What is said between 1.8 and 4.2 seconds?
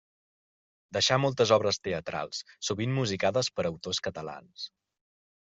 teatrals, sovint musicades per autors